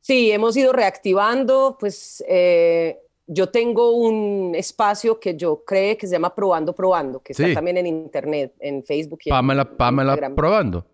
[0.00, 6.12] Sí, hemos ido reactivando, pues eh, yo tengo un espacio que yo creo que se
[6.14, 9.20] llama Probando Probando, que está también en internet, en Facebook.
[9.24, 10.84] Y Pamela, en, Pamela Probando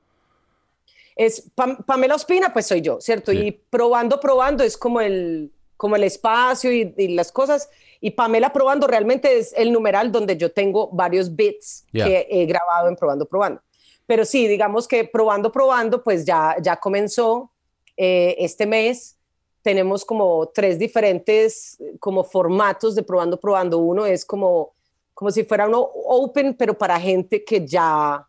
[1.16, 1.50] es
[1.86, 3.32] Pamela Ospina, pues soy yo, ¿cierto?
[3.32, 7.70] Y probando, probando es como el, como el espacio y, las cosas.
[8.00, 12.88] Y Pamela probando realmente es el numeral donde yo tengo varios bits que he grabado
[12.88, 13.62] en probando, probando.
[14.06, 17.50] Pero sí, digamos que probando, probando, pues ya, ya comenzó
[17.96, 19.16] eh, este mes.
[19.62, 23.78] Tenemos como tres diferentes como formatos de probando, probando.
[23.78, 24.74] Uno es como,
[25.14, 28.26] como si fuera uno open, pero para gente que ya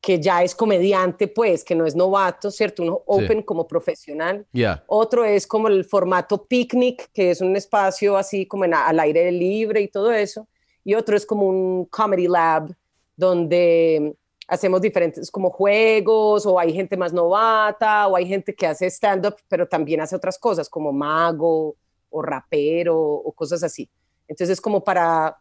[0.00, 2.82] que ya es comediante, pues, que no es novato, ¿cierto?
[2.82, 4.46] Uno open como profesional.
[4.86, 9.82] Otro es como el formato picnic, que es un espacio así como al aire libre
[9.82, 10.48] y todo eso.
[10.84, 12.74] Y otro es como un comedy lab,
[13.14, 14.14] donde
[14.50, 19.36] hacemos diferentes como juegos, o hay gente más novata, o hay gente que hace stand-up,
[19.48, 21.76] pero también hace otras cosas, como mago,
[22.10, 23.88] o rapero, o cosas así.
[24.28, 25.38] Entonces es como para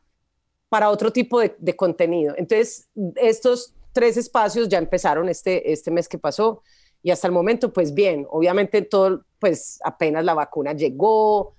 [0.70, 2.36] para otro tipo de, de contenido.
[2.38, 6.62] Entonces, estos tres espacios ya empezaron este, este mes que pasó
[7.02, 11.56] y hasta el momento, pues bien, obviamente todo, pues apenas la vacuna llegó,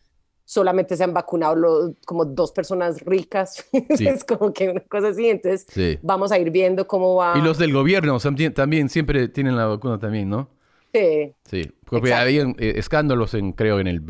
[0.50, 5.64] solamente se han vacunado como dos personas ricas, es como que una cosa así, entonces
[6.02, 7.38] vamos a ir viendo cómo va.
[7.38, 8.18] Y los del gobierno
[8.52, 10.50] también siempre tienen la vacuna también, ¿no?
[10.92, 11.32] Sí.
[11.44, 14.02] Sí, porque había eh, escándalos, en, creo, en el,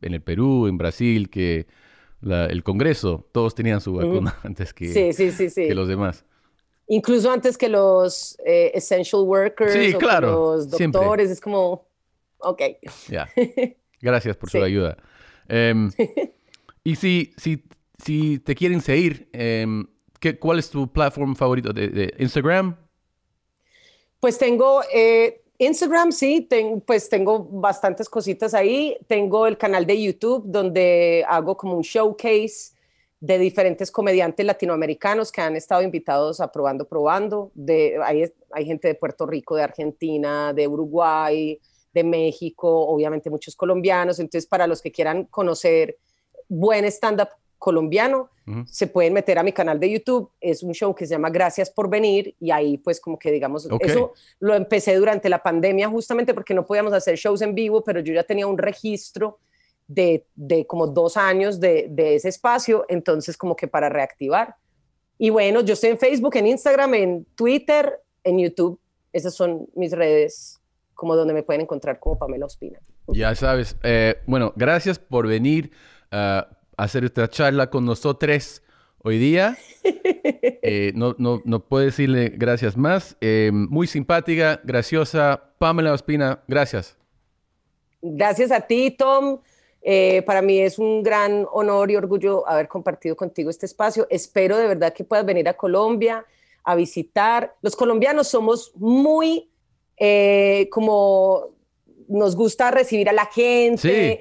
[0.00, 1.66] en el Perú, en Brasil, que
[2.22, 5.12] el Congreso, todos tenían su vacuna antes que,
[5.54, 6.24] que los demás.
[6.88, 11.86] Incluso antes que los eh, essential workers sí, o claro, los doctores, es como,
[12.38, 12.62] ok.
[13.08, 13.28] Ya,
[14.00, 14.96] gracias por su ayuda.
[15.52, 15.90] Em,
[16.84, 17.62] y si, si,
[18.02, 19.86] si te quieren seguir, em,
[20.18, 22.74] ¿qué, ¿cuál es tu plataforma favorito de, Instagram?
[24.18, 26.48] Pues tengo eh, Instagram, sí,
[26.86, 28.96] pues tengo bastantes cositas ahí.
[29.06, 32.72] Tengo el canal de YouTube donde hago como un showcase
[33.20, 37.52] de diferentes comediantes latinoamericanos que han estado invitados a Probando, Probando.
[37.54, 41.60] De, hay, hay gente de Puerto Rico, de Argentina, de Uruguay,
[41.92, 44.18] de México, obviamente muchos colombianos.
[44.18, 45.98] Entonces, para los que quieran conocer
[46.48, 47.28] buen stand-up
[47.58, 48.28] colombiano,
[48.66, 50.28] se pueden meter a mi canal de YouTube.
[50.40, 53.68] Es un show que se llama Gracias por venir y ahí pues como que digamos,
[53.78, 58.00] eso lo empecé durante la pandemia justamente porque no podíamos hacer shows en vivo, pero
[58.00, 59.38] yo ya tenía un registro
[59.86, 64.56] de, de como dos años de, de ese espacio, entonces como que para reactivar.
[65.16, 68.80] Y bueno, yo estoy en Facebook, en Instagram, en Twitter, en YouTube.
[69.12, 70.61] Esas son mis redes
[70.94, 72.78] como donde me pueden encontrar como Pamela Ospina.
[73.08, 73.76] Ya sabes.
[73.82, 75.72] Eh, bueno, gracias por venir
[76.10, 78.62] a hacer esta charla con nosotros
[78.98, 79.56] hoy día.
[80.64, 83.16] Eh, no, no, no puedo decirle gracias más.
[83.20, 85.50] Eh, muy simpática, graciosa.
[85.58, 86.96] Pamela Ospina, gracias.
[88.00, 89.40] Gracias a ti, Tom.
[90.24, 94.06] para mí es un gran honor y orgullo haber compartido contigo este espacio.
[94.08, 96.24] Espero de verdad que puedas venir a Colombia
[96.62, 97.56] a visitar.
[97.60, 99.51] Los colombianos somos muy
[100.04, 101.54] eh, como
[102.08, 104.20] nos gusta recibir a la gente,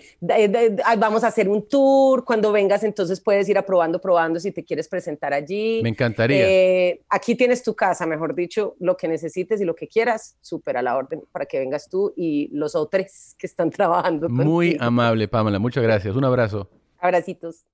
[0.99, 4.87] vamos a hacer un tour, cuando vengas entonces puedes ir aprobando, probando si te quieres
[4.87, 5.81] presentar allí.
[5.81, 6.47] Me encantaría.
[6.47, 10.77] Eh, aquí tienes tu casa, mejor dicho, lo que necesites y lo que quieras, súper
[10.77, 14.29] a la orden para que vengas tú y los otros que están trabajando.
[14.29, 16.69] Muy amable, Pamela, muchas gracias, un abrazo.
[16.99, 17.65] Abracitos.